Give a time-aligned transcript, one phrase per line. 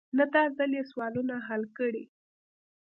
[0.17, 2.03] نه داځل يې سوالونه حل کړي.